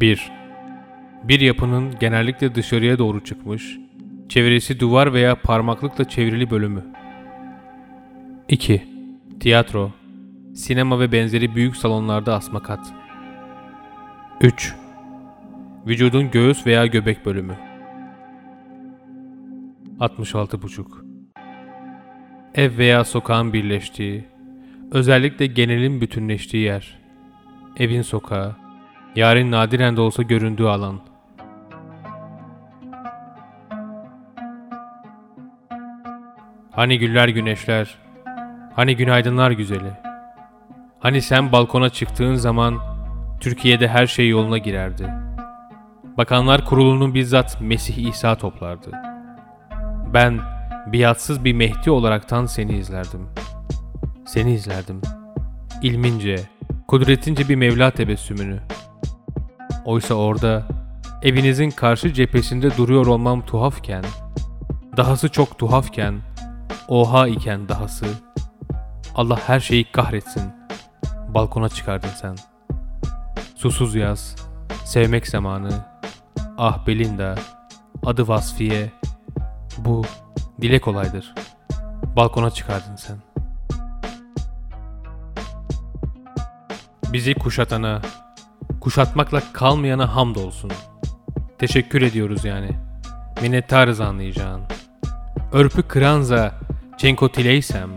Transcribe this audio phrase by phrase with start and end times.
[0.00, 0.32] 1.
[1.24, 3.78] Bir yapının genellikle dışarıya doğru çıkmış,
[4.28, 6.84] çevresi duvar veya parmaklıkla çevrili bölümü.
[8.48, 8.82] 2.
[9.40, 9.92] Tiyatro,
[10.54, 12.94] sinema ve benzeri büyük salonlarda asma kat.
[14.40, 14.74] 3.
[15.86, 17.56] Vücudun göğüs veya göbek bölümü.
[20.00, 20.84] 66,5
[22.54, 24.24] Ev veya sokağın birleştiği,
[24.90, 26.98] özellikle genelin bütünleştiği yer.
[27.76, 28.67] Evin sokağı,
[29.18, 31.00] yarın nadiren de olsa göründüğü alan.
[36.70, 37.98] Hani güller güneşler,
[38.76, 39.92] hani günaydınlar güzeli.
[41.00, 42.78] Hani sen balkona çıktığın zaman
[43.40, 45.14] Türkiye'de her şey yoluna girerdi.
[46.16, 48.90] Bakanlar kurulunun bizzat Mesih İsa toplardı.
[50.14, 50.40] Ben
[50.86, 53.28] biatsız bir Mehdi olaraktan seni izlerdim.
[54.26, 55.00] Seni izlerdim.
[55.82, 56.36] İlmince,
[56.88, 58.58] kudretince bir Mevla tebessümünü.
[59.88, 60.62] Oysa orada
[61.22, 64.04] evinizin karşı cephesinde duruyor olmam tuhafken,
[64.96, 66.20] dahası çok tuhafken,
[66.88, 68.06] oha iken dahası,
[69.14, 70.42] Allah her şeyi kahretsin,
[71.28, 72.36] balkona çıkardın sen.
[73.56, 74.36] Susuz yaz,
[74.84, 75.70] sevmek zamanı,
[76.58, 77.34] ah Belinda,
[78.06, 78.92] adı Vasfiye,
[79.78, 80.04] bu
[80.60, 81.34] dile kolaydır.
[82.16, 83.16] Balkona çıkardın sen.
[87.12, 88.00] Bizi kuşatana,
[88.80, 90.72] kuşatmakla kalmayana hamdolsun.
[91.58, 92.70] Teşekkür ediyoruz yani.
[93.42, 94.62] Minnettarız anlayacağın.
[95.52, 96.54] Örpü kıranza,
[96.98, 97.90] çenko tileysem,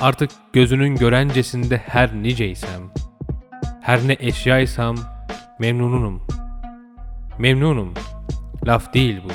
[0.00, 2.80] artık gözünün görencesinde her niceysem,
[3.80, 4.96] her ne eşyaysam
[5.58, 6.22] memnunum.
[7.38, 7.94] Memnunum.
[8.66, 9.32] Laf değil bu.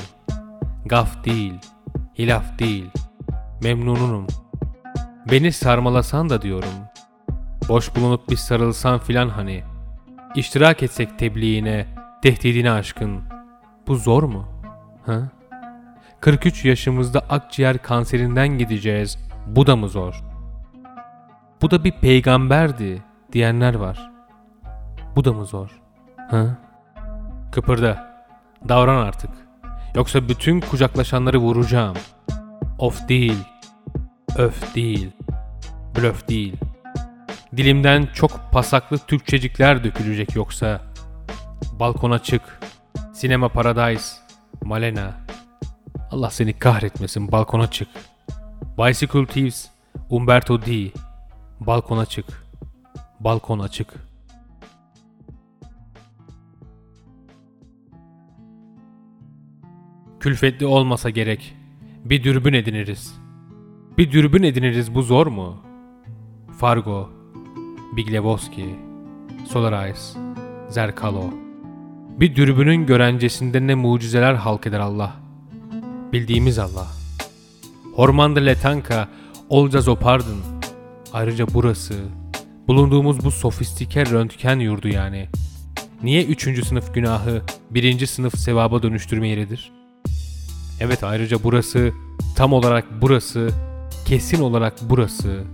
[0.88, 1.54] Gaf değil.
[2.18, 2.90] Hilaf değil.
[3.62, 4.26] Memnunum.
[5.30, 6.74] Beni sarmalasan da diyorum.
[7.68, 9.69] Boş bulunup bir sarılsan filan hani.
[10.34, 11.86] İştirak etsek tebliğine,
[12.22, 13.22] tehdidine aşkın.
[13.86, 14.48] Bu zor mu?
[15.06, 15.28] Ha?
[16.20, 19.18] 43 yaşımızda akciğer kanserinden gideceğiz.
[19.46, 20.24] Bu da mı zor?
[21.62, 23.02] Bu da bir peygamberdi
[23.32, 24.10] diyenler var.
[25.16, 25.80] Bu da mı zor?
[26.30, 26.58] Ha?
[27.52, 28.24] Kıpırda.
[28.68, 29.30] Davran artık.
[29.94, 31.96] Yoksa bütün kucaklaşanları vuracağım.
[32.78, 33.38] Of değil.
[34.36, 35.12] Öf değil.
[35.96, 36.56] Blöf değil.
[37.56, 40.80] Dilimden çok pasaklı Türkçecikler dökülecek yoksa.
[41.80, 42.60] Balkona çık.
[43.14, 44.16] Sinema Paradise.
[44.62, 45.14] Malena.
[46.10, 47.88] Allah seni kahretmesin balkona çık.
[48.78, 49.70] Bicycle Thieves.
[50.10, 50.90] Umberto D.
[51.60, 52.26] Balkona çık.
[53.20, 53.94] Balkon açık.
[60.20, 61.56] Külfetli olmasa gerek.
[62.04, 63.14] Bir dürbün ediniriz.
[63.98, 65.62] Bir dürbün ediniriz bu zor mu?
[66.58, 67.19] Fargo,
[67.96, 68.76] Big Lebowski,
[69.48, 70.18] Solarise,
[70.68, 71.30] Zerkalo.
[72.20, 75.16] Bir dürbünün görencesinde ne mucizeler halk eder Allah.
[76.12, 76.86] Bildiğimiz Allah.
[77.94, 79.08] Hormanda Letanka,
[79.48, 80.40] Olca Zopardın.
[81.12, 81.94] Ayrıca burası,
[82.68, 85.28] bulunduğumuz bu sofistike röntgen yurdu yani.
[86.02, 89.72] Niye üçüncü sınıf günahı birinci sınıf sevaba dönüştürme yeridir?
[90.80, 91.92] Evet ayrıca burası,
[92.36, 93.50] tam olarak burası,
[94.04, 95.44] kesin olarak burası.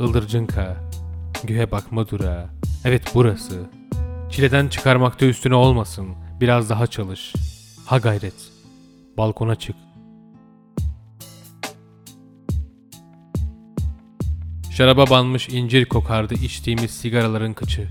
[0.00, 0.87] Ildırcınka,
[1.44, 2.50] gühe bakma dura.
[2.84, 3.66] Evet burası.
[4.30, 6.08] Çileden çıkarmakta üstüne olmasın.
[6.40, 7.34] Biraz daha çalış.
[7.86, 8.52] Ha gayret.
[9.16, 9.76] Balkona çık.
[14.70, 17.88] Şaraba banmış incir kokardı içtiğimiz sigaraların kıçı.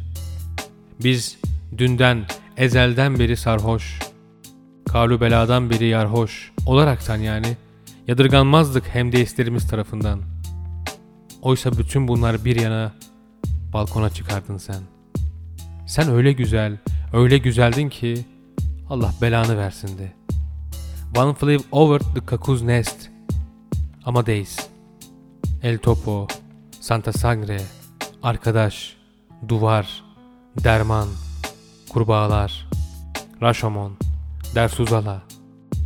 [1.03, 1.37] Biz
[1.77, 2.25] dünden,
[2.57, 3.99] ezelden beri sarhoş,
[4.89, 7.57] kalu beladan beri yarhoş olaraktan yani
[8.07, 10.21] yadırganmazdık hem de isterimiz tarafından.
[11.41, 12.93] Oysa bütün bunlar bir yana
[13.77, 14.81] balkona çıkardın sen.
[15.87, 16.77] Sen öyle güzel,
[17.13, 18.25] öyle güzeldin ki
[18.89, 20.13] Allah belanı versin de.
[21.19, 23.09] One flew over the cuckoo's nest.
[24.05, 24.57] Amadeus,
[25.63, 26.27] El Topo,
[26.79, 27.61] Santa Sangre,
[28.23, 28.97] Arkadaş,
[29.47, 30.03] Duvar,
[30.63, 31.07] Derman,
[31.89, 32.67] Kurbağalar,
[33.41, 33.97] Rashomon,
[34.55, 35.21] Dersuzala,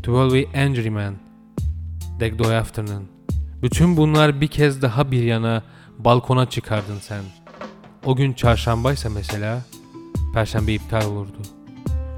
[0.03, 1.15] Twelve Angry Men,
[2.19, 3.07] Degdoy Afternoon.
[3.63, 5.63] Bütün bunlar bir kez daha bir yana
[5.99, 7.40] balkona çıkardın sen.
[8.05, 9.61] O gün çarşambaysa mesela,
[10.33, 11.37] perşembe iptal olurdu.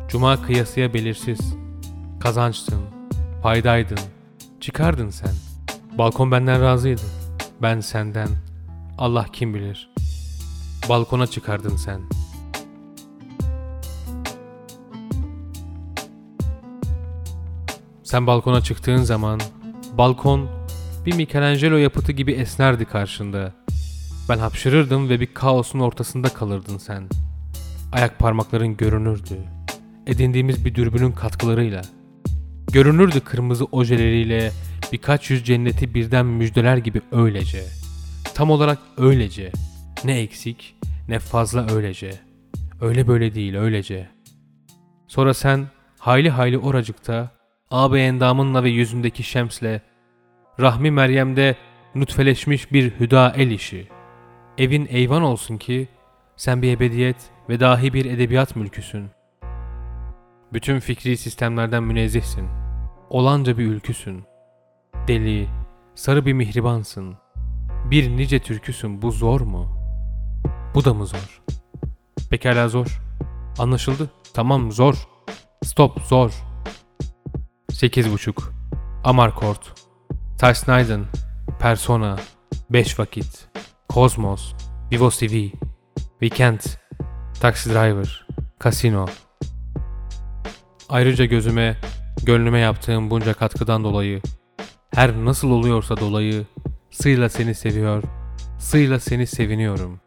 [0.07, 1.39] Cuma kıyasıya belirsiz.
[2.19, 2.81] Kazançtın,
[3.41, 4.00] paydaydın,
[4.62, 5.33] çıkardın sen.
[5.97, 7.01] Balkon benden razıydı.
[7.62, 8.27] Ben senden.
[8.97, 9.89] Allah kim bilir.
[10.89, 12.01] Balkona çıkardın sen.
[18.03, 19.39] Sen balkona çıktığın zaman
[19.97, 20.50] balkon
[21.06, 23.62] bir Michelangelo yapıtı gibi esnerdi karşında.
[24.30, 27.10] Ben hapşırırdım ve bir kaosun ortasında kalırdın sen.
[27.92, 29.38] ayak parmakların görünürdü.
[30.08, 31.81] Edindiğimiz bir dürbünün katkılarıyla.
[32.72, 34.52] Görünürdü kırmızı ojeleriyle
[34.92, 37.64] birkaç yüz cenneti birden müjdeler gibi öylece.
[38.34, 39.52] Tam olarak öylece.
[40.04, 40.75] Ne eksik
[41.08, 42.20] ne fazla öylece.
[42.81, 44.10] Öyle böyle değil öylece.
[45.08, 45.68] Sonra sen
[46.00, 47.31] hayli hayli oracıkta
[47.72, 49.81] ağabey endamınla ve yüzündeki şemsle
[50.60, 51.56] Rahmi Meryem'de
[51.96, 53.93] nutfeleşmiş bir hüda el işi.
[54.57, 55.88] Evin eyvan olsun ki
[56.38, 57.15] sen bir ebediyet
[57.50, 59.09] ve dahi bir edebiyat mülküsün.
[60.53, 62.47] Bütün fikri sistemlerden münezzehsin.
[63.09, 64.23] Olanca bir ülküsün.
[65.07, 65.47] Deli,
[65.95, 67.15] sarı bir mihribansın.
[67.91, 69.77] Bir nice türküsün bu zor mu?
[70.75, 71.41] Bu da mı zor?
[72.29, 73.01] Pekala zor.
[73.59, 74.11] Anlaşıldı.
[74.33, 75.07] Tamam zor.
[75.63, 76.44] Stop zor.
[77.71, 78.53] Sekiz buçuk.
[79.03, 79.73] Amarkort.
[80.38, 81.07] Tarsnaydın.
[81.59, 82.15] Persona.
[82.69, 83.47] Beş vakit.
[83.94, 84.54] Kozmos.
[84.92, 85.51] Vivo TV.
[86.19, 86.60] Weekend.
[87.40, 88.28] Taxi Driver.
[88.63, 89.06] Casino.
[90.90, 91.78] Ayrıca gözüme,
[92.24, 94.22] gönlüme yaptığım bunca katkıdan dolayı,
[94.95, 96.45] her nasıl oluyorsa dolayı,
[96.92, 98.04] sıyla seni seviyor,
[98.60, 100.00] sıyla seni seviniyorum.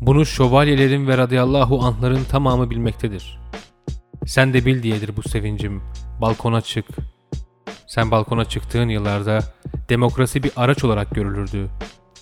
[0.00, 3.40] Bunu şövalyelerin ve radıyallahu anhların tamamı bilmektedir.
[4.26, 5.82] Sen de bil diyedir bu sevincim,
[6.20, 6.86] balkona çık.
[7.86, 9.40] Sen balkona çıktığın yıllarda
[9.88, 11.70] demokrasi bir araç olarak görülürdü.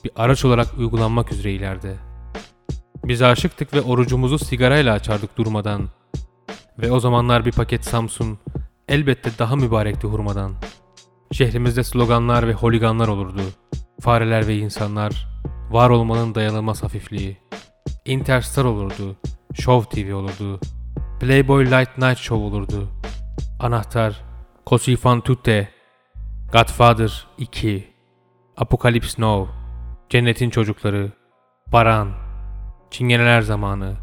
[0.05, 1.97] Bir araç olarak uygulanmak üzere ileride.
[3.05, 5.89] Biz aşıktık ve orucumuzu sigarayla açardık durmadan.
[6.79, 8.39] Ve o zamanlar bir paket Samsun
[8.89, 10.53] elbette daha mübarekti hurmadan.
[11.33, 13.43] Şehrimizde sloganlar ve holiganlar olurdu.
[14.01, 15.29] Fareler ve insanlar,
[15.71, 17.37] var olmanın dayanılmaz hafifliği.
[18.05, 19.17] Interstar olurdu,
[19.55, 20.61] Show TV olurdu,
[21.21, 22.89] Playboy Light Night Show olurdu.
[23.61, 24.25] Anahtar,
[24.67, 25.69] Così fan tutte,
[26.53, 27.85] Godfather 2,
[28.57, 29.49] Apocalypse Now,
[30.11, 31.13] Cennetin Çocukları,
[31.73, 32.13] Baran,
[32.91, 33.97] Çingeneler Zamanı,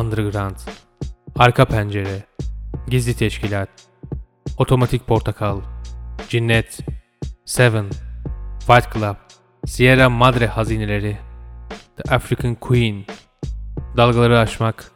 [0.00, 0.56] Underground,
[1.38, 2.22] Arka Pencere,
[2.88, 3.68] Gizli Teşkilat,
[4.58, 5.60] Otomatik Portakal,
[6.28, 6.78] Cinnet,
[7.44, 7.90] Seven,
[8.66, 9.16] Fight Club,
[9.66, 11.18] Sierra Madre Hazineleri,
[11.96, 13.04] The African Queen,
[13.96, 14.92] Dalgaları Aşmak,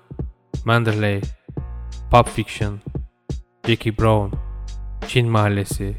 [0.65, 1.21] Manderley,
[2.11, 2.81] Pulp Fiction,
[3.67, 4.37] Jackie Brown,
[5.09, 5.97] Çin Mahallesi,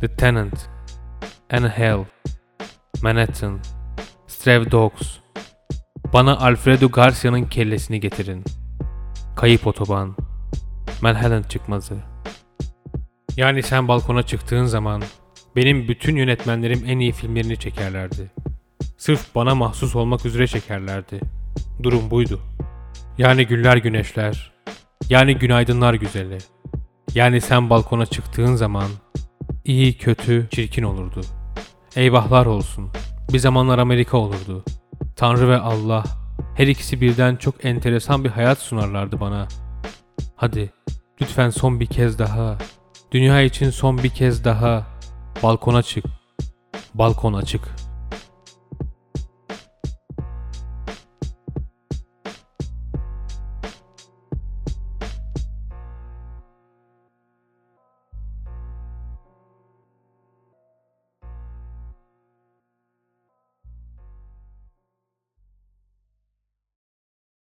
[0.00, 0.68] The Tenant,
[1.50, 2.04] Anne Hell,
[3.02, 3.60] Manhattan,
[4.26, 5.18] Stray Dogs,
[6.12, 8.44] Bana Alfredo Garcia'nın kellesini getirin.
[9.36, 10.16] Kayıp otoban,
[11.02, 11.96] Manhattan çıkmazı.
[13.36, 15.02] Yani sen balkona çıktığın zaman
[15.56, 18.30] benim bütün yönetmenlerim en iyi filmlerini çekerlerdi.
[18.98, 21.20] Sırf bana mahsus olmak üzere çekerlerdi.
[21.82, 22.40] Durum buydu.
[23.18, 24.52] Yani güller güneşler,
[25.08, 26.38] yani günaydınlar güzeli.
[27.14, 28.88] Yani sen balkona çıktığın zaman
[29.64, 31.20] iyi, kötü, çirkin olurdu.
[31.96, 32.90] Eyvahlar olsun.
[33.32, 34.64] Bir zamanlar Amerika olurdu.
[35.16, 36.04] Tanrı ve Allah
[36.54, 39.48] her ikisi birden çok enteresan bir hayat sunarlardı bana.
[40.36, 40.72] Hadi
[41.20, 42.58] lütfen son bir kez daha.
[43.12, 44.86] Dünya için son bir kez daha.
[45.42, 46.04] Balkona çık.
[46.94, 47.79] Balkon açık.